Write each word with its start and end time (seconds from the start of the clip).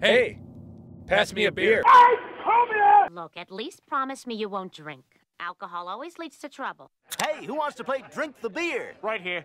Hey, 0.00 0.38
pass 1.08 1.32
me 1.32 1.46
a 1.46 1.52
beer. 1.52 1.82
Look, 3.10 3.36
at 3.36 3.50
least 3.50 3.84
promise 3.86 4.26
me 4.26 4.36
you 4.36 4.48
won't 4.48 4.72
drink. 4.72 5.04
Alcohol 5.40 5.88
always 5.88 6.18
leads 6.18 6.38
to 6.38 6.48
trouble. 6.48 6.90
Hey, 7.24 7.44
who 7.44 7.54
wants 7.54 7.76
to 7.76 7.84
play 7.84 8.04
Drink 8.12 8.36
the 8.40 8.50
Beer? 8.50 8.94
Right 9.02 9.20
here. 9.20 9.44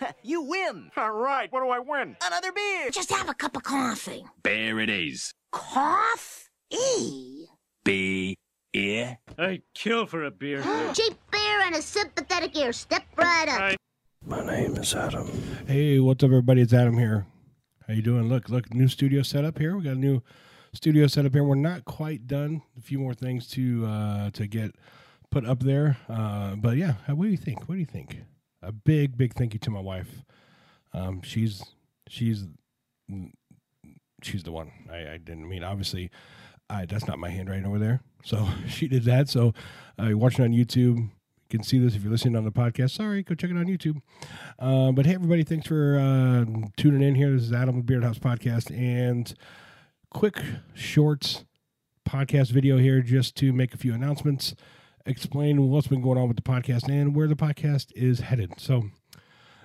you 0.22 0.42
win. 0.42 0.90
All 0.96 1.12
right, 1.12 1.50
what 1.52 1.62
do 1.62 1.68
I 1.68 1.78
win? 1.78 2.16
Another 2.24 2.52
beer. 2.52 2.90
Just 2.90 3.10
have 3.10 3.28
a 3.28 3.34
cup 3.34 3.56
of 3.56 3.62
coffee. 3.62 4.24
There 4.42 4.80
it 4.80 4.90
is. 4.90 5.32
Coffee? 5.52 7.46
Be 7.84 8.36
ear. 8.72 9.18
I'd 9.38 9.62
kill 9.74 10.06
for 10.06 10.24
a 10.24 10.30
beer. 10.30 10.62
Cheap 10.94 11.14
beer 11.30 11.60
and 11.64 11.76
a 11.76 11.82
sympathetic 11.82 12.56
ear. 12.56 12.72
Step 12.72 13.04
right 13.16 13.48
up. 13.48 13.76
My 14.26 14.44
name 14.44 14.76
is 14.76 14.94
Adam. 14.94 15.30
Hey, 15.66 15.98
what's 16.00 16.24
up, 16.24 16.28
everybody? 16.28 16.62
It's 16.62 16.72
Adam 16.72 16.98
here. 16.98 17.26
How 17.90 17.96
you 17.96 18.02
doing? 18.02 18.28
Look, 18.28 18.48
look, 18.48 18.72
new 18.72 18.86
studio 18.86 19.20
setup 19.22 19.58
here. 19.58 19.76
We 19.76 19.82
got 19.82 19.94
a 19.94 19.98
new 19.98 20.22
studio 20.72 21.08
setup 21.08 21.32
here. 21.32 21.42
We're 21.42 21.56
not 21.56 21.84
quite 21.84 22.28
done. 22.28 22.62
A 22.78 22.80
few 22.80 23.00
more 23.00 23.14
things 23.14 23.48
to 23.48 23.84
uh, 23.84 24.30
to 24.30 24.46
get 24.46 24.76
put 25.28 25.44
up 25.44 25.58
there. 25.58 25.96
Uh, 26.08 26.54
but 26.54 26.76
yeah, 26.76 26.94
what 27.08 27.24
do 27.24 27.30
you 27.32 27.36
think? 27.36 27.68
What 27.68 27.74
do 27.74 27.80
you 27.80 27.86
think? 27.86 28.18
A 28.62 28.70
big, 28.70 29.16
big 29.18 29.34
thank 29.34 29.54
you 29.54 29.58
to 29.58 29.70
my 29.72 29.80
wife. 29.80 30.22
Um, 30.92 31.20
she's 31.22 31.64
she's 32.06 32.46
she's 34.22 34.44
the 34.44 34.52
one. 34.52 34.70
I, 34.88 35.14
I 35.14 35.16
didn't 35.16 35.48
mean 35.48 35.64
obviously. 35.64 36.12
I, 36.68 36.86
that's 36.86 37.08
not 37.08 37.18
my 37.18 37.30
handwriting 37.30 37.66
over 37.66 37.80
there. 37.80 38.02
So 38.22 38.46
she 38.68 38.86
did 38.86 39.02
that. 39.06 39.28
So 39.28 39.52
uh, 39.98 40.04
you're 40.04 40.16
watching 40.16 40.44
on 40.44 40.52
YouTube. 40.52 41.10
Can 41.50 41.64
see 41.64 41.80
this 41.80 41.96
if 41.96 42.04
you're 42.04 42.12
listening 42.12 42.36
on 42.36 42.44
the 42.44 42.52
podcast. 42.52 42.92
Sorry, 42.92 43.24
go 43.24 43.34
check 43.34 43.50
it 43.50 43.56
on 43.56 43.66
YouTube. 43.66 44.00
Uh, 44.56 44.92
but 44.92 45.04
hey, 45.04 45.14
everybody, 45.14 45.42
thanks 45.42 45.66
for 45.66 45.98
uh, 45.98 46.44
tuning 46.76 47.02
in 47.02 47.16
here. 47.16 47.32
This 47.32 47.42
is 47.42 47.52
Adam 47.52 47.74
with 47.74 47.86
Bearded 47.86 48.06
Hops 48.06 48.20
Podcast. 48.20 48.70
And 48.70 49.34
quick, 50.10 50.36
shorts 50.74 51.44
podcast 52.08 52.52
video 52.52 52.78
here 52.78 53.00
just 53.00 53.34
to 53.38 53.52
make 53.52 53.74
a 53.74 53.76
few 53.76 53.92
announcements, 53.92 54.54
explain 55.04 55.68
what's 55.68 55.88
been 55.88 56.00
going 56.00 56.18
on 56.18 56.28
with 56.28 56.36
the 56.36 56.42
podcast 56.42 56.88
and 56.88 57.16
where 57.16 57.26
the 57.26 57.34
podcast 57.34 57.90
is 57.96 58.20
headed. 58.20 58.52
So, 58.60 58.84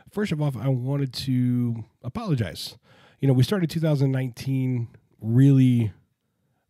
first 0.09 0.31
of 0.31 0.41
all, 0.41 0.51
I 0.59 0.69
wanted 0.69 1.13
to 1.13 1.83
apologize. 2.01 2.79
You 3.19 3.27
know, 3.27 3.35
we 3.35 3.43
started 3.43 3.69
2019 3.69 4.87
really 5.21 5.93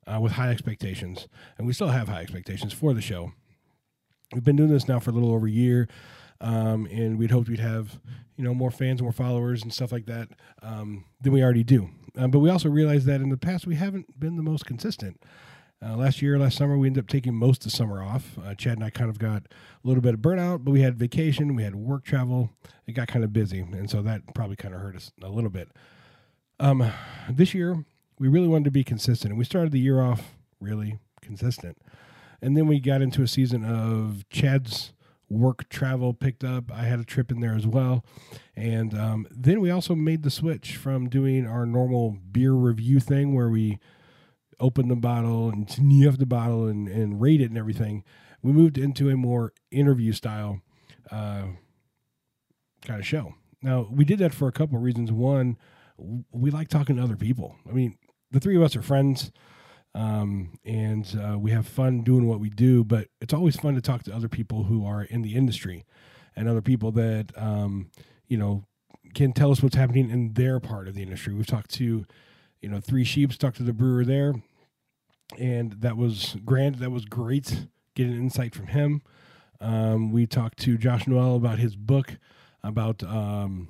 uh, 0.06 0.20
with 0.20 0.34
high 0.34 0.50
expectations, 0.50 1.30
and 1.58 1.66
we 1.66 1.72
still 1.72 1.88
have 1.88 2.10
high 2.10 2.22
expectations 2.22 2.74
for 2.74 2.94
the 2.94 3.02
show. 3.02 3.32
We've 4.34 4.44
been 4.44 4.56
doing 4.56 4.70
this 4.70 4.88
now 4.88 5.00
for 5.00 5.12
a 5.12 5.14
little 5.14 5.34
over 5.34 5.48
a 5.48 5.52
year, 5.52 5.88
um, 6.42 6.88
and 6.92 7.18
we'd 7.18 7.32
hoped 7.32 7.50
we'd 7.50 7.60
have 7.60 8.00
you 8.38 8.44
know 8.44 8.54
more 8.54 8.72
fans, 8.72 9.02
more 9.02 9.12
followers, 9.12 9.64
and 9.64 9.74
stuff 9.74 9.92
like 9.92 10.06
that 10.08 10.30
um, 10.62 11.06
than 11.22 11.34
we 11.34 11.44
already 11.44 11.64
do. 11.64 11.90
Um, 12.18 12.32
but 12.32 12.40
we 12.40 12.50
also 12.50 12.70
realized 12.70 13.06
that 13.08 13.22
in 13.22 13.30
the 13.30 13.38
past 13.38 13.68
we 13.68 13.76
haven't 13.76 14.20
been 14.20 14.36
the 14.36 14.44
most 14.44 14.66
consistent. 14.66 15.22
Uh, 15.86 15.96
last 15.96 16.22
year, 16.22 16.40
last 16.40 16.58
summer, 16.58 16.78
we 16.78 16.88
ended 16.88 17.04
up 17.04 17.10
taking 17.10 17.36
most 17.36 17.66
of 17.66 17.72
the 17.72 17.78
summer 17.78 18.02
off. 18.02 18.38
Uh, 18.44 18.56
Chad 18.56 18.74
and 18.74 18.84
I 18.84 18.90
kind 18.90 19.10
of 19.10 19.20
got 19.20 19.44
a 19.44 19.88
little 19.88 20.02
bit 20.02 20.14
of 20.14 20.22
burnout, 20.22 20.64
but 20.64 20.72
we 20.72 20.82
had 20.82 20.98
vacation, 20.98 21.54
we 21.54 21.64
had 21.64 21.76
work 21.76 22.06
travel. 22.06 22.50
It 22.88 22.94
got 22.94 23.08
kind 23.08 23.26
of 23.26 23.34
busy, 23.34 23.60
and 23.60 23.90
so 23.90 24.02
that 24.02 24.22
probably 24.34 24.56
kind 24.56 24.74
of 24.74 24.82
hurt 24.82 24.96
us 24.96 25.12
a 25.22 25.30
little 25.30 25.50
bit. 25.50 25.70
Um, 26.60 26.92
this 27.30 27.54
year, 27.54 27.86
we 28.18 28.30
really 28.30 28.48
wanted 28.48 28.66
to 28.66 28.72
be 28.72 28.84
consistent, 28.84 29.32
and 29.32 29.38
we 29.38 29.46
started 29.46 29.74
the 29.74 29.80
year 29.80 30.02
off 30.02 30.36
really 30.60 30.98
consistent. 31.22 31.78
And 32.42 32.56
then 32.56 32.68
we 32.68 32.80
got 32.80 33.02
into 33.02 33.22
a 33.22 33.28
season 33.28 33.64
of 33.64 34.28
Chad's 34.30 34.94
work 35.30 35.68
travel 35.70 36.14
picked 36.14 36.44
up. 36.44 36.72
I 36.72 36.84
had 36.84 37.00
a 37.00 37.06
trip 37.06 37.32
in 37.32 37.40
there 37.40 37.56
as 37.56 37.66
well. 37.66 38.06
And 38.56 38.98
um, 38.98 39.28
then 39.32 39.60
we 39.62 39.72
also 39.72 39.96
made 39.96 40.24
the 40.24 40.30
switch 40.30 40.76
from 40.76 41.10
doing 41.10 41.48
our 41.48 41.66
normal 41.66 42.18
beer 42.32 42.54
review 42.54 43.00
thing 43.00 43.34
where 43.34 43.50
we 43.50 43.80
open 44.60 44.88
the 44.88 44.96
bottle 44.96 45.50
and 45.50 45.70
sniff 45.70 46.18
the 46.18 46.26
bottle 46.26 46.68
and, 46.68 46.88
and 46.88 47.22
rate 47.22 47.42
it 47.42 47.50
and 47.50 47.58
everything. 47.58 48.04
We 48.42 48.52
moved 48.52 48.78
into 48.78 49.10
a 49.10 49.18
more 49.18 49.54
interview 49.72 50.14
style 50.14 50.62
uh, 51.12 51.48
kind 52.84 53.00
of 53.00 53.06
show. 53.06 53.34
Now, 53.62 53.88
we 53.92 54.06
did 54.06 54.20
that 54.20 54.34
for 54.34 54.48
a 54.48 54.52
couple 54.52 54.78
of 54.78 54.84
reasons. 54.84 55.12
One, 55.12 55.58
we 56.32 56.52
like 56.52 56.68
talking 56.68 56.98
to 56.98 57.04
other 57.04 57.16
people. 57.16 57.56
I 57.68 57.74
mean, 57.74 57.98
the 58.32 58.40
three 58.40 58.56
of 58.56 58.62
us 58.62 58.76
are 58.76 58.82
friends. 58.82 59.32
Um, 59.96 60.60
and 60.66 61.08
uh, 61.18 61.40
we 61.40 61.52
have 61.52 61.66
fun 61.66 62.02
doing 62.02 62.28
what 62.28 62.42
we 62.42 62.50
do, 62.50 62.84
but 62.84 63.08
it's 63.22 63.34
always 63.34 63.56
fun 63.56 63.76
to 63.76 63.82
talk 63.82 64.04
to 64.04 64.14
other 64.14 64.28
people 64.28 64.66
who 64.66 64.86
are 64.86 65.04
in 65.04 65.22
the 65.22 65.36
industry 65.36 65.86
and 66.36 66.50
other 66.50 66.62
people 66.62 66.92
that, 66.92 67.32
um, 67.38 67.90
you 68.28 68.38
know, 68.38 68.66
can 69.14 69.32
tell 69.32 69.52
us 69.52 69.64
what's 69.64 69.78
happening 69.78 70.10
in 70.10 70.34
their 70.34 70.60
part 70.60 70.90
of 70.90 70.96
the 70.96 71.02
industry. 71.02 71.34
We've 71.34 71.48
talked 71.48 71.72
to, 71.76 72.06
you 72.62 72.70
know, 72.70 72.82
Three 72.82 73.06
Sheeps, 73.06 73.38
talked 73.38 73.56
to 73.58 73.64
the 73.64 73.72
brewer 73.72 74.04
there, 74.04 74.36
and 75.40 75.72
that 75.80 75.96
was 75.96 76.36
grand. 76.44 76.76
That 76.76 76.92
was 76.92 77.06
great 77.06 77.68
getting 77.96 78.16
insight 78.16 78.54
from 78.54 78.68
him. 78.68 79.02
Um, 79.62 80.12
we 80.12 80.28
talked 80.28 80.60
to 80.60 80.78
Josh 80.78 81.08
Noel 81.08 81.38
about 81.38 81.60
his 81.60 81.78
book 81.78 82.18
about 82.62 83.02
um, 83.04 83.70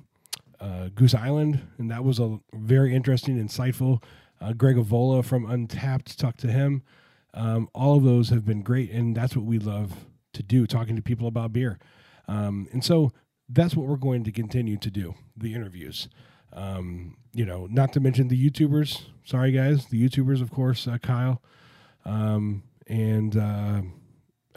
uh, 0.58 0.88
Goose 0.92 1.14
Island, 1.14 1.68
and 1.78 1.88
that 1.92 2.02
was 2.02 2.18
a 2.18 2.40
very 2.52 2.96
interesting, 2.96 3.38
insightful 3.38 4.02
uh, 4.40 4.52
Greg 4.52 4.76
Avola 4.76 5.24
from 5.24 5.46
Untappd, 5.46 6.16
talked 6.16 6.40
to 6.40 6.48
him. 6.48 6.82
Um, 7.34 7.68
all 7.74 7.96
of 7.96 8.04
those 8.04 8.30
have 8.30 8.44
been 8.44 8.62
great, 8.62 8.90
and 8.90 9.16
that's 9.16 9.36
what 9.36 9.44
we 9.44 9.58
love 9.58 10.06
to 10.32 10.42
do, 10.42 10.66
talking 10.66 10.96
to 10.96 11.02
people 11.02 11.28
about 11.28 11.52
beer. 11.52 11.78
Um, 12.28 12.68
and 12.72 12.84
so 12.84 13.12
that's 13.48 13.76
what 13.76 13.86
we're 13.86 13.96
going 13.96 14.24
to 14.24 14.32
continue 14.32 14.76
to 14.78 14.90
do, 14.90 15.14
the 15.36 15.54
interviews. 15.54 16.08
Um, 16.52 17.16
you 17.32 17.44
know, 17.44 17.66
not 17.70 17.92
to 17.92 18.00
mention 18.00 18.28
the 18.28 18.50
YouTubers. 18.50 19.02
Sorry, 19.24 19.52
guys, 19.52 19.86
the 19.86 20.08
YouTubers, 20.08 20.40
of 20.40 20.50
course, 20.50 20.88
uh, 20.88 20.98
Kyle, 20.98 21.42
um, 22.04 22.62
and 22.86 23.36
uh, 23.36 23.82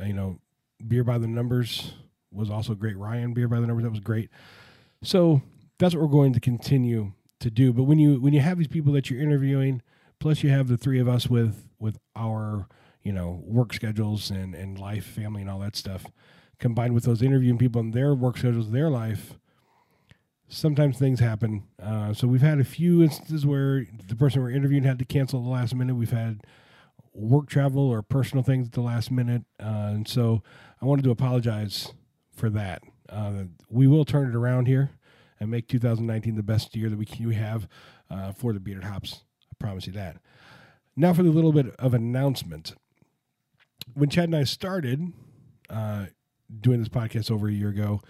you 0.06 0.14
know, 0.14 0.40
Beer 0.88 1.04
by 1.04 1.18
the 1.18 1.28
Numbers 1.28 1.94
was 2.32 2.50
also 2.50 2.74
great. 2.76 2.98
Ryan, 2.98 3.34
Beer 3.34 3.48
by 3.48 3.60
the 3.60 3.68
Numbers, 3.68 3.84
that 3.84 3.92
was 3.92 4.00
great. 4.00 4.30
So 5.04 5.42
that's 5.78 5.94
what 5.94 6.02
we're 6.02 6.08
going 6.08 6.34
to 6.34 6.40
continue 6.40 7.14
to 7.40 7.50
do. 7.50 7.74
But 7.74 7.84
when 7.84 8.00
you 8.00 8.20
when 8.20 8.34
you 8.34 8.42
have 8.42 8.58
these 8.58 8.68
people 8.68 8.94
that 8.94 9.10
you're 9.10 9.22
interviewing, 9.22 9.82
plus 10.20 10.44
you 10.44 10.50
have 10.50 10.68
the 10.68 10.78
three 10.78 11.00
of 11.00 11.08
us 11.08 11.28
with 11.28 11.68
with 11.80 12.00
our 12.16 12.68
you 13.04 13.12
know 13.12 13.42
work 13.46 13.74
schedules 13.74 14.30
and 14.30 14.54
and 14.54 14.78
life, 14.78 15.06
family, 15.06 15.42
and 15.42 15.50
all 15.50 15.60
that 15.60 15.76
stuff, 15.76 16.06
combined 16.60 16.94
with 16.94 17.04
those 17.04 17.22
interviewing 17.22 17.58
people 17.58 17.82
and 17.82 17.94
their 17.94 18.14
work 18.14 18.38
schedules, 18.38 18.72
their 18.72 18.90
life. 18.90 19.34
Sometimes 20.52 20.98
things 20.98 21.20
happen. 21.20 21.64
Uh, 21.82 22.12
so 22.12 22.28
we've 22.28 22.42
had 22.42 22.60
a 22.60 22.64
few 22.64 23.04
instances 23.04 23.46
where 23.46 23.86
the 24.08 24.16
person 24.16 24.42
we're 24.42 24.50
interviewing 24.50 24.84
had 24.84 24.98
to 24.98 25.06
cancel 25.06 25.40
at 25.40 25.44
the 25.44 25.52
last 25.52 25.76
minute. 25.76 25.96
We've 25.96 26.10
had 26.10 26.42
work 27.14 27.48
travel 27.48 27.88
or 27.88 28.02
personal 28.02 28.44
things 28.44 28.66
at 28.66 28.74
the 28.74 28.82
last 28.82 29.12
minute, 29.12 29.44
uh, 29.62 29.92
and 29.94 30.08
so 30.08 30.42
I 30.82 30.86
wanted 30.86 31.04
to 31.04 31.12
apologize 31.12 31.94
for 32.36 32.50
that. 32.50 32.82
Uh, 33.08 33.44
we 33.70 33.86
will 33.86 34.06
turn 34.06 34.30
it 34.30 34.36
around 34.36 34.66
here 34.66 34.90
and 35.40 35.50
make 35.50 35.68
2019 35.68 36.36
the 36.36 36.44
best 36.44 36.76
year 36.76 36.90
that 36.90 36.98
we 36.98 37.06
can 37.06 37.28
we 37.28 37.36
have 37.36 37.68
uh, 38.10 38.32
for 38.32 38.54
the 38.54 38.60
bearded 38.60 38.84
hops. 38.84 39.24
I 39.52 39.56
promise 39.60 39.88
you 39.88 39.94
that. 39.94 40.18
Now 40.96 41.14
for 41.14 41.24
the 41.24 41.32
little 41.32 41.54
bit 41.54 41.76
of 41.78 41.94
announcement. 41.94 42.76
When 43.94 44.10
Chad 44.10 44.26
and 44.26 44.36
I 44.36 44.44
started 44.44 45.14
uh, 45.70 46.08
doing 46.62 46.80
this 46.80 46.90
podcast 46.90 47.32
over 47.32 47.48
a 47.48 47.52
year 47.52 47.70
ago, 47.70 48.02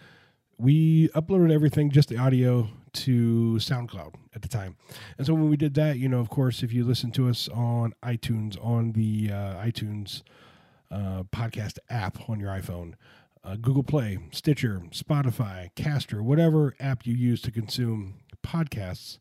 we 0.58 1.08
uploaded 1.10 1.54
everything, 1.54 1.90
just 1.90 2.10
the 2.10 2.18
audio, 2.18 2.68
to 2.92 3.56
SoundCloud 3.60 4.16
at 4.36 4.42
the 4.42 4.48
time. 4.48 4.76
And 5.18 5.26
so 5.26 5.34
when 5.34 5.50
we 5.50 5.58
did 5.58 5.74
that, 5.76 5.98
you 5.98 6.10
know, 6.10 6.20
of 6.20 6.30
course, 6.30 6.64
if 6.64 6.74
you 6.74 6.84
listen 6.84 7.12
to 7.12 7.30
us 7.30 7.48
on 7.50 7.94
iTunes, 8.04 8.58
on 8.64 8.92
the 8.92 9.30
uh, 9.32 9.64
iTunes 9.64 10.24
uh, 10.92 11.24
podcast 11.32 11.78
app 11.90 12.30
on 12.30 12.40
your 12.40 12.50
iPhone, 12.50 12.96
uh, 13.44 13.56
Google 13.56 13.84
Play, 13.84 14.20
Stitcher, 14.32 14.82
Spotify, 14.92 15.70
Caster, 15.76 16.22
whatever 16.22 16.76
app 16.80 17.06
you 17.06 17.14
use 17.14 17.42
to 17.42 17.52
consume 17.52 18.16
podcasts. 18.46 19.20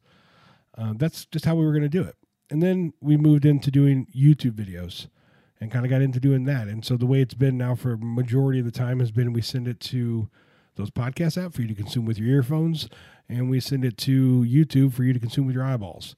Uh, 0.77 0.95
that's 0.97 1.25
just 1.27 1.45
how 1.45 1.55
we 1.55 1.65
were 1.65 1.73
going 1.73 1.83
to 1.83 1.89
do 1.89 2.03
it. 2.03 2.17
And 2.51 2.63
then 2.63 2.93
we 3.01 3.17
moved 3.17 3.45
into 3.45 3.71
doing 3.71 4.07
YouTube 4.15 4.53
videos 4.53 5.09
and 5.61 5.71
kind 5.71 5.85
of 5.85 5.91
got 5.91 6.03
into 6.03 6.21
doing 6.21 6.45
that. 6.45 6.69
And 6.69 6.85
so 6.85 6.97
the 6.97 7.07
way 7.07 7.21
it's 7.21 7.35
been 7.35 7.59
now 7.59 7.75
for 7.75 7.97
majority 7.97 8.61
of 8.61 8.65
the 8.65 8.71
time 8.71 9.01
has 9.01 9.11
been 9.11 9.33
we 9.33 9.43
send 9.43 9.69
it 9.69 9.81
to 9.81 10.29
those 10.77 10.91
podcast 10.91 11.37
apps 11.43 11.55
for 11.55 11.63
you 11.63 11.69
to 11.69 11.75
consume 11.75 12.05
with 12.05 12.19
your 12.19 12.29
earphones, 12.29 12.89
and 13.29 13.51
we 13.51 13.59
send 13.59 13.85
it 13.85 13.99
to 13.99 14.45
YouTube 14.49 14.95
for 14.95 15.03
you 15.03 15.13
to 15.13 15.19
consume 15.19 15.47
with 15.47 15.55
your 15.57 15.65
eyeballs. 15.65 16.15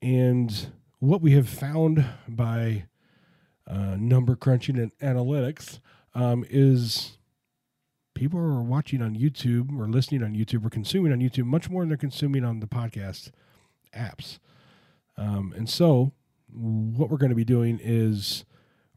And 0.00 0.72
what 0.98 1.20
we 1.20 1.32
have 1.32 1.48
found 1.48 2.04
by 2.26 2.84
uh, 3.66 3.96
number 3.98 4.34
crunching 4.34 4.78
and 4.78 4.96
analytics 4.98 5.80
um, 6.14 6.44
is 6.48 7.18
people 8.14 8.38
are 8.38 8.62
watching 8.62 9.02
on 9.02 9.16
YouTube 9.16 9.78
or 9.78 9.88
listening 9.88 10.22
on 10.22 10.34
YouTube 10.34 10.64
or 10.64 10.70
consuming 10.70 11.12
on 11.12 11.20
YouTube 11.20 11.44
much 11.44 11.70
more 11.70 11.82
than 11.82 11.88
they're 11.88 11.98
consuming 11.98 12.44
on 12.44 12.60
the 12.60 12.66
podcast 12.66 13.30
apps. 13.94 14.38
Um, 15.16 15.52
and 15.56 15.68
so, 15.68 16.12
what 16.52 17.10
we're 17.10 17.18
going 17.18 17.30
to 17.30 17.36
be 17.36 17.44
doing 17.44 17.78
is 17.82 18.44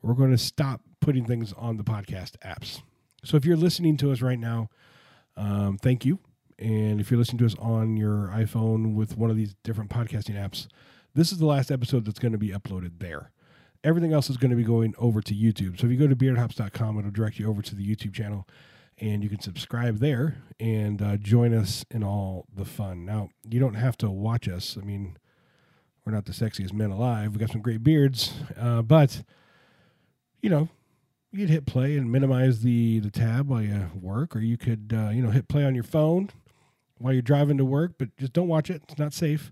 we're 0.01 0.13
going 0.13 0.31
to 0.31 0.37
stop 0.37 0.81
putting 0.99 1.25
things 1.25 1.53
on 1.53 1.77
the 1.77 1.83
podcast 1.83 2.31
apps. 2.45 2.81
So, 3.23 3.37
if 3.37 3.45
you're 3.45 3.57
listening 3.57 3.97
to 3.97 4.11
us 4.11 4.21
right 4.21 4.39
now, 4.39 4.69
um, 5.35 5.77
thank 5.77 6.05
you. 6.05 6.19
And 6.59 6.99
if 7.01 7.09
you're 7.11 7.17
listening 7.17 7.39
to 7.39 7.45
us 7.45 7.55
on 7.59 7.97
your 7.97 8.29
iPhone 8.33 8.93
with 8.93 9.17
one 9.17 9.29
of 9.29 9.35
these 9.35 9.55
different 9.63 9.89
podcasting 9.89 10.35
apps, 10.35 10.67
This 11.15 11.31
is 11.31 11.39
the 11.39 11.45
last 11.45 11.71
episode 11.71 12.05
that's 12.05 12.19
going 12.19 12.31
to 12.31 12.37
be 12.37 12.49
uploaded 12.49 12.99
there. 12.99 13.31
Everything 13.83 14.13
else 14.13 14.29
is 14.29 14.37
going 14.37 14.51
to 14.51 14.55
be 14.55 14.63
going 14.63 14.93
over 14.97 15.21
to 15.21 15.33
YouTube. 15.33 15.79
So 15.79 15.87
if 15.87 15.91
you 15.91 15.97
go 15.97 16.07
to 16.07 16.15
beardhops.com, 16.15 16.97
it'll 16.99 17.11
direct 17.11 17.37
you 17.37 17.49
over 17.49 17.61
to 17.61 17.75
the 17.75 17.85
YouTube 17.85 18.13
channel 18.13 18.47
and 18.99 19.23
you 19.23 19.29
can 19.29 19.39
subscribe 19.39 19.99
there 19.99 20.37
and 20.59 21.01
uh, 21.01 21.17
join 21.17 21.53
us 21.53 21.85
in 21.89 22.03
all 22.03 22.45
the 22.53 22.65
fun. 22.65 23.05
Now, 23.05 23.29
you 23.49 23.59
don't 23.59 23.73
have 23.73 23.97
to 23.97 24.09
watch 24.09 24.47
us. 24.47 24.77
I 24.79 24.85
mean, 24.85 25.17
we're 26.05 26.13
not 26.13 26.25
the 26.25 26.31
sexiest 26.31 26.73
men 26.73 26.91
alive. 26.91 27.33
We 27.33 27.39
got 27.39 27.51
some 27.51 27.61
great 27.61 27.83
beards, 27.83 28.33
uh, 28.57 28.81
but 28.81 29.23
you 30.41 30.49
know, 30.49 30.67
you 31.31 31.39
could 31.39 31.49
hit 31.49 31.65
play 31.65 31.97
and 31.97 32.11
minimize 32.11 32.61
the 32.61 32.99
the 32.99 33.09
tab 33.09 33.47
while 33.47 33.61
you 33.61 33.89
work, 33.99 34.35
or 34.35 34.39
you 34.39 34.57
could 34.57 34.93
uh, 34.95 35.09
you 35.09 35.21
know 35.21 35.29
hit 35.29 35.47
play 35.47 35.63
on 35.63 35.73
your 35.73 35.83
phone 35.83 36.29
while 36.97 37.13
you're 37.13 37.21
driving 37.21 37.57
to 37.57 37.65
work, 37.65 37.93
but 37.97 38.15
just 38.17 38.33
don't 38.33 38.47
watch 38.47 38.69
it. 38.69 38.83
It's 38.89 38.99
not 38.99 39.13
safe. 39.13 39.51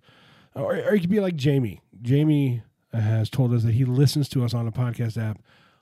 Or, 0.53 0.75
or 0.75 0.93
you 0.95 1.01
could 1.01 1.09
be 1.09 1.19
like 1.19 1.35
Jamie. 1.35 1.81
Jamie 2.01 2.63
has 2.93 3.29
told 3.29 3.53
us 3.53 3.63
that 3.63 3.73
he 3.73 3.85
listens 3.85 4.27
to 4.29 4.43
us 4.43 4.53
on 4.53 4.67
a 4.67 4.71
podcast 4.71 5.21
app 5.21 5.39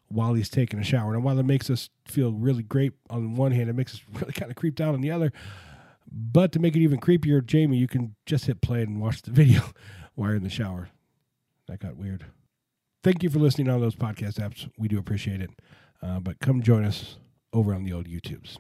while 0.10 0.34
he's 0.34 0.50
taking 0.50 0.80
a 0.80 0.84
shower. 0.84 1.14
And 1.14 1.24
while 1.24 1.40
it 1.40 1.46
makes 1.46 1.70
us 1.70 1.90
feel 2.06 2.32
really 2.32 2.64
great 2.64 2.94
on 3.10 3.36
one 3.36 3.52
hand, 3.52 3.70
it 3.70 3.74
makes 3.74 3.94
us 3.96 4.02
really 4.14 4.34
kind 4.34 4.52
of 4.52 4.58
creeped 4.58 4.82
out 4.82 4.94
on 4.94 5.02
the 5.02 5.12
other. 5.12 5.32
But 6.12 6.52
to 6.54 6.60
make 6.60 6.76
it 6.76 6.82
even 6.82 7.00
creepier, 7.00 7.46
Jamie, 7.46 7.78
you 7.78 7.88
can 7.88 8.16
just 8.26 8.46
hit 8.46 8.62
play 8.62 8.82
and 8.82 9.00
watch 9.00 9.22
the 9.22 9.32
video 9.32 9.62
while 10.16 10.30
you're 10.30 10.38
in 10.38 10.44
the 10.44 10.50
shower. 10.50 10.90
That 11.68 11.80
got 11.80 11.98
weird. 11.98 12.26
Thank 13.04 13.24
you 13.24 13.30
for 13.30 13.40
listening 13.40 13.70
on 13.70 13.80
those 13.80 13.96
podcast 13.96 14.40
apps. 14.40 14.70
We 14.78 14.88
do 14.88 14.98
appreciate 14.98 15.42
it. 15.42 15.52
Uh, 16.02 16.20
but 16.20 16.40
come 16.40 16.62
join 16.62 16.84
us 16.84 17.18
over 17.54 17.74
on 17.74 17.84
the 17.84 17.94
old 17.94 18.08
YouTubes. 18.08 18.58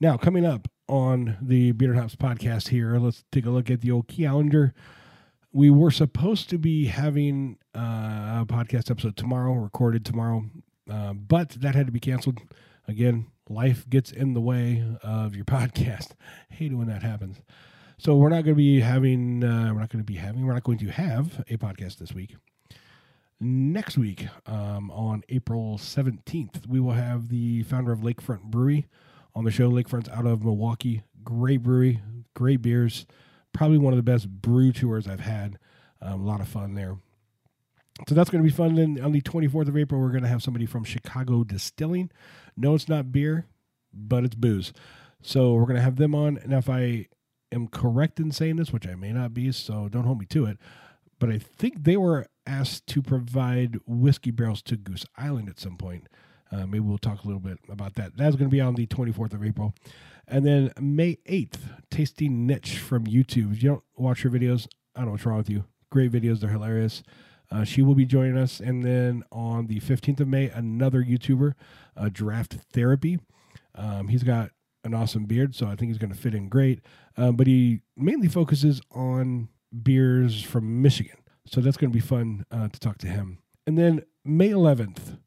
Now, 0.00 0.16
coming 0.16 0.44
up 0.46 0.68
on 0.88 1.36
the 1.40 1.72
Bearded 1.72 1.98
Hops 1.98 2.16
podcast 2.16 2.68
here, 2.68 2.98
let's 2.98 3.24
take 3.30 3.46
a 3.46 3.50
look 3.50 3.70
at 3.70 3.82
the 3.82 3.90
old 3.90 4.08
calendar. 4.08 4.74
We 5.52 5.68
were 5.70 5.90
supposed 5.90 6.48
to 6.50 6.58
be 6.58 6.86
having 6.86 7.58
uh, 7.74 8.42
a 8.42 8.46
podcast 8.46 8.90
episode 8.90 9.16
tomorrow, 9.16 9.54
recorded 9.54 10.04
tomorrow, 10.04 10.44
uh, 10.88 11.12
but 11.14 11.50
that 11.50 11.74
had 11.74 11.86
to 11.86 11.92
be 11.92 11.98
canceled. 11.98 12.38
Again, 12.86 13.26
life 13.48 13.88
gets 13.88 14.12
in 14.12 14.34
the 14.34 14.40
way 14.40 14.84
of 15.02 15.34
your 15.34 15.44
podcast. 15.46 16.12
hate 16.50 16.70
it 16.70 16.76
when 16.76 16.86
that 16.86 17.02
happens. 17.02 17.40
So 17.98 18.14
we're 18.14 18.28
not 18.28 18.44
going 18.44 18.54
to 18.54 18.54
be 18.54 18.80
having, 18.80 19.42
uh, 19.42 19.72
we're 19.74 19.80
not 19.80 19.90
going 19.90 20.04
to 20.04 20.10
be 20.10 20.18
having, 20.18 20.46
we're 20.46 20.54
not 20.54 20.62
going 20.62 20.78
to 20.78 20.88
have 20.88 21.44
a 21.48 21.56
podcast 21.56 21.98
this 21.98 22.14
week. 22.14 22.36
Next 23.40 23.98
week, 23.98 24.28
um, 24.46 24.90
on 24.92 25.24
April 25.30 25.78
17th, 25.78 26.66
we 26.68 26.78
will 26.78 26.92
have 26.92 27.28
the 27.28 27.64
founder 27.64 27.90
of 27.90 28.00
Lakefront 28.00 28.42
Brewery 28.44 28.86
on 29.34 29.44
the 29.44 29.50
show. 29.50 29.68
Lakefront's 29.68 30.08
out 30.10 30.26
of 30.26 30.44
Milwaukee. 30.44 31.02
Great 31.24 31.62
brewery, 31.62 32.00
great 32.34 32.62
beers. 32.62 33.04
Probably 33.52 33.78
one 33.78 33.92
of 33.92 33.96
the 33.96 34.02
best 34.02 34.28
brew 34.28 34.72
tours 34.72 35.06
I've 35.06 35.20
had. 35.20 35.58
Um, 36.00 36.22
a 36.22 36.24
lot 36.24 36.40
of 36.40 36.48
fun 36.48 36.74
there. 36.74 36.96
So 38.08 38.14
that's 38.14 38.30
going 38.30 38.42
to 38.42 38.48
be 38.48 38.54
fun. 38.54 38.76
Then 38.76 39.00
on 39.02 39.12
the 39.12 39.20
24th 39.20 39.68
of 39.68 39.76
April, 39.76 40.00
we're 40.00 40.10
going 40.10 40.22
to 40.22 40.28
have 40.28 40.42
somebody 40.42 40.66
from 40.66 40.84
Chicago 40.84 41.44
Distilling. 41.44 42.10
No, 42.56 42.74
it's 42.74 42.88
not 42.88 43.12
beer, 43.12 43.46
but 43.92 44.24
it's 44.24 44.34
booze. 44.34 44.72
So 45.22 45.52
we're 45.54 45.66
going 45.66 45.76
to 45.76 45.82
have 45.82 45.96
them 45.96 46.14
on. 46.14 46.38
And 46.38 46.52
if 46.52 46.68
I 46.68 47.08
am 47.52 47.68
correct 47.68 48.18
in 48.20 48.32
saying 48.32 48.56
this, 48.56 48.72
which 48.72 48.86
I 48.86 48.94
may 48.94 49.12
not 49.12 49.34
be, 49.34 49.52
so 49.52 49.88
don't 49.88 50.04
hold 50.04 50.20
me 50.20 50.26
to 50.26 50.46
it, 50.46 50.58
but 51.18 51.30
I 51.30 51.38
think 51.38 51.84
they 51.84 51.96
were 51.96 52.26
asked 52.46 52.86
to 52.88 53.02
provide 53.02 53.78
whiskey 53.86 54.30
barrels 54.30 54.62
to 54.62 54.76
Goose 54.76 55.04
Island 55.18 55.48
at 55.48 55.60
some 55.60 55.76
point. 55.76 56.08
Uh, 56.50 56.66
maybe 56.66 56.80
we'll 56.80 56.98
talk 56.98 57.22
a 57.22 57.26
little 57.26 57.40
bit 57.40 57.58
about 57.68 57.94
that. 57.94 58.16
That's 58.16 58.34
going 58.36 58.48
to 58.48 58.54
be 58.54 58.60
on 58.60 58.74
the 58.74 58.86
24th 58.86 59.34
of 59.34 59.44
April. 59.44 59.74
And 60.30 60.46
then 60.46 60.72
May 60.80 61.16
8th, 61.28 61.58
Tasty 61.90 62.28
Niche 62.28 62.78
from 62.78 63.04
YouTube. 63.04 63.52
If 63.52 63.62
you 63.62 63.70
don't 63.70 63.84
watch 63.96 64.22
her 64.22 64.30
videos, 64.30 64.68
I 64.94 65.00
don't 65.00 65.06
know 65.06 65.12
what's 65.12 65.26
wrong 65.26 65.38
with 65.38 65.50
you. 65.50 65.64
Great 65.90 66.12
videos, 66.12 66.38
they're 66.38 66.50
hilarious. 66.50 67.02
Uh, 67.50 67.64
she 67.64 67.82
will 67.82 67.96
be 67.96 68.04
joining 68.04 68.38
us. 68.38 68.60
And 68.60 68.84
then 68.84 69.24
on 69.32 69.66
the 69.66 69.80
15th 69.80 70.20
of 70.20 70.28
May, 70.28 70.48
another 70.48 71.02
YouTuber, 71.02 71.54
uh, 71.96 72.10
Draft 72.12 72.58
Therapy. 72.72 73.18
Um, 73.74 74.06
he's 74.06 74.22
got 74.22 74.50
an 74.84 74.94
awesome 74.94 75.24
beard, 75.24 75.56
so 75.56 75.66
I 75.66 75.74
think 75.74 75.90
he's 75.90 75.98
going 75.98 76.12
to 76.12 76.18
fit 76.18 76.34
in 76.34 76.48
great. 76.48 76.80
Um, 77.16 77.34
but 77.34 77.48
he 77.48 77.80
mainly 77.96 78.28
focuses 78.28 78.80
on 78.92 79.48
beers 79.82 80.42
from 80.42 80.80
Michigan. 80.80 81.16
So 81.46 81.60
that's 81.60 81.76
going 81.76 81.90
to 81.90 81.94
be 81.94 82.00
fun 82.00 82.46
uh, 82.52 82.68
to 82.68 82.78
talk 82.78 82.98
to 82.98 83.08
him. 83.08 83.38
And 83.66 83.76
then 83.76 84.04
May 84.24 84.50
11th 84.50 85.18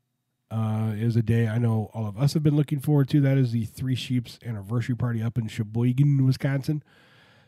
uh, 0.54 0.94
is 0.96 1.16
a 1.16 1.24
day 1.24 1.48
I 1.48 1.58
know 1.58 1.90
all 1.94 2.08
of 2.08 2.18
us 2.18 2.34
have 2.34 2.44
been 2.44 2.56
looking 2.56 2.80
forward 2.80 3.10
to. 3.10 3.20
That 3.22 3.38
is 3.38 3.52
the 3.52 3.66
Three 3.66 3.96
Sheeps 3.96 4.38
anniversary 4.46 4.96
party 4.96 5.22
up 5.22 5.38
in 5.38 5.48
Sheboygan, 5.48 6.26
Wisconsin. 6.26 6.84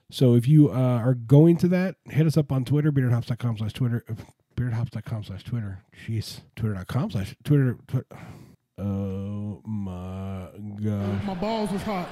So 0.09 0.33
if 0.33 0.47
you 0.47 0.69
uh, 0.69 0.73
are 0.73 1.13
going 1.13 1.57
to 1.57 1.67
that, 1.69 1.95
hit 2.05 2.25
us 2.25 2.37
up 2.37 2.51
on 2.51 2.65
Twitter, 2.65 2.91
beardedhops.com 2.91 3.57
slash 3.59 3.73
Twitter, 3.73 4.03
beardedhops.com 4.55 5.23
slash 5.23 5.43
Twitter. 5.43 5.83
Jeez, 6.07 6.41
twitter.com 6.55 7.11
slash 7.11 7.35
Twitter. 7.43 7.77
Twi- 7.87 8.03
oh 8.79 9.61
my 9.65 10.49
gosh. 10.81 11.23
My 11.25 11.33
balls 11.35 11.71
was 11.71 11.81
hot. 11.83 12.09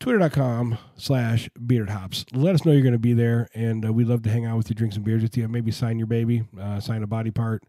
Twitter.com 0.00 0.76
slash 0.96 1.48
bearded 1.66 1.90
hops. 1.90 2.24
Let 2.32 2.54
us 2.54 2.64
know 2.64 2.72
you're 2.72 2.82
going 2.82 2.92
to 2.92 2.98
be 2.98 3.14
there, 3.14 3.48
and 3.54 3.86
uh, 3.86 3.92
we'd 3.92 4.08
love 4.08 4.22
to 4.22 4.30
hang 4.30 4.44
out 4.44 4.56
with 4.58 4.68
you, 4.68 4.74
drink 4.74 4.92
some 4.92 5.02
beers 5.02 5.22
with 5.22 5.36
you, 5.36 5.48
maybe 5.48 5.70
sign 5.70 5.98
your 5.98 6.06
baby, 6.06 6.44
uh, 6.60 6.78
sign 6.78 7.02
a 7.02 7.06
body 7.06 7.30
part, 7.30 7.64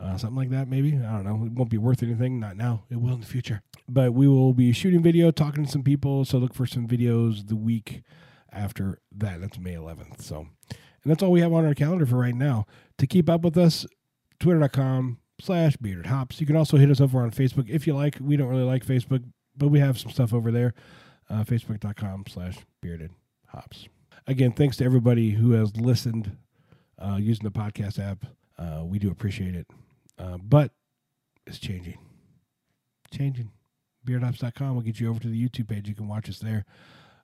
uh, 0.00 0.16
something 0.16 0.36
like 0.36 0.50
that, 0.50 0.68
maybe. 0.68 0.96
I 0.96 1.12
don't 1.12 1.24
know. 1.24 1.44
It 1.44 1.52
won't 1.52 1.70
be 1.70 1.78
worth 1.78 2.02
anything. 2.02 2.40
Not 2.40 2.56
now. 2.56 2.84
It 2.90 3.00
will 3.00 3.12
in 3.12 3.20
the 3.20 3.26
future. 3.26 3.62
But 3.88 4.14
we 4.14 4.26
will 4.26 4.54
be 4.54 4.72
shooting 4.72 5.02
video, 5.02 5.30
talking 5.30 5.64
to 5.64 5.70
some 5.70 5.82
people. 5.82 6.24
So 6.24 6.38
look 6.38 6.54
for 6.54 6.66
some 6.66 6.88
videos 6.88 7.48
the 7.48 7.56
week 7.56 8.02
after 8.50 9.00
that. 9.16 9.40
That's 9.40 9.58
May 9.58 9.74
11th. 9.74 10.22
So, 10.22 10.46
and 10.70 10.78
that's 11.04 11.22
all 11.22 11.30
we 11.30 11.40
have 11.40 11.52
on 11.52 11.66
our 11.66 11.74
calendar 11.74 12.06
for 12.06 12.16
right 12.16 12.34
now. 12.34 12.66
To 12.98 13.06
keep 13.06 13.28
up 13.28 13.42
with 13.42 13.58
us, 13.58 13.86
twitter.com 14.38 15.18
slash 15.40 15.76
bearded 15.76 16.06
hops. 16.06 16.40
You 16.40 16.46
can 16.46 16.56
also 16.56 16.76
hit 16.76 16.90
us 16.90 17.00
over 17.00 17.20
on 17.20 17.30
Facebook 17.30 17.68
if 17.68 17.86
you 17.86 17.94
like. 17.94 18.16
We 18.20 18.36
don't 18.36 18.48
really 18.48 18.62
like 18.62 18.86
Facebook, 18.86 19.24
but 19.56 19.68
we 19.68 19.80
have 19.80 19.98
some 19.98 20.10
stuff 20.10 20.32
over 20.32 20.50
there. 20.50 20.74
Uh, 21.28 21.44
Facebook.com 21.44 22.24
slash 22.28 22.58
bearded 22.80 23.12
hops. 23.48 23.88
Again, 24.26 24.52
thanks 24.52 24.76
to 24.78 24.84
everybody 24.84 25.30
who 25.30 25.52
has 25.52 25.76
listened 25.76 26.36
uh, 26.98 27.18
using 27.20 27.44
the 27.44 27.50
podcast 27.50 27.98
app. 27.98 28.26
Uh, 28.58 28.84
we 28.84 28.98
do 28.98 29.10
appreciate 29.10 29.54
it. 29.54 29.66
Uh, 30.20 30.36
but 30.42 30.72
it's 31.46 31.58
changing. 31.58 31.98
Changing. 33.12 33.50
Beardhops.com 34.06 34.74
will 34.74 34.82
get 34.82 35.00
you 35.00 35.08
over 35.08 35.20
to 35.20 35.28
the 35.28 35.48
YouTube 35.48 35.68
page. 35.68 35.88
You 35.88 35.94
can 35.94 36.08
watch 36.08 36.28
us 36.28 36.38
there. 36.38 36.64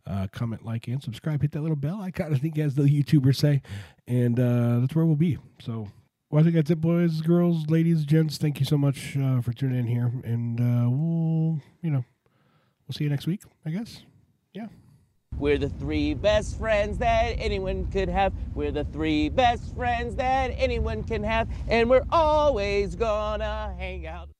Uh, 0.06 0.28
comment, 0.30 0.64
like, 0.64 0.86
and 0.86 1.02
subscribe. 1.02 1.42
Hit 1.42 1.52
that 1.52 1.60
little 1.60 1.76
bell 1.76 2.00
icon, 2.00 2.32
I 2.34 2.38
think, 2.38 2.58
as 2.58 2.74
the 2.74 2.82
YouTubers 2.82 3.36
say. 3.36 3.62
And 4.06 4.38
uh, 4.38 4.80
that's 4.80 4.94
where 4.94 5.04
we'll 5.04 5.16
be. 5.16 5.38
So, 5.60 5.88
well, 6.30 6.40
I 6.40 6.44
think 6.44 6.54
that's 6.54 6.70
it, 6.70 6.80
boys, 6.80 7.20
girls, 7.20 7.68
ladies, 7.68 8.04
gents. 8.04 8.38
Thank 8.38 8.60
you 8.60 8.66
so 8.66 8.78
much 8.78 9.16
uh, 9.16 9.40
for 9.40 9.52
tuning 9.52 9.80
in 9.80 9.86
here. 9.86 10.12
And 10.24 10.60
uh, 10.60 10.88
we'll, 10.88 11.60
you 11.82 11.90
know, 11.90 12.04
we'll 12.86 12.94
see 12.94 13.04
you 13.04 13.10
next 13.10 13.26
week, 13.26 13.42
I 13.64 13.70
guess. 13.70 14.02
Yeah. 14.52 14.68
We're 15.38 15.58
the 15.58 15.68
three 15.68 16.14
best 16.14 16.58
friends 16.58 16.98
that 16.98 17.36
anyone 17.38 17.86
could 17.90 18.08
have. 18.08 18.32
We're 18.54 18.72
the 18.72 18.84
three 18.84 19.28
best 19.28 19.74
friends 19.74 20.16
that 20.16 20.48
anyone 20.56 21.02
can 21.04 21.22
have. 21.22 21.48
And 21.68 21.90
we're 21.90 22.06
always 22.10 22.94
gonna 22.94 23.74
hang 23.78 24.06
out. 24.06 24.35